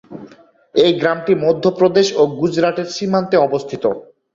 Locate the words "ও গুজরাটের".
2.15-2.87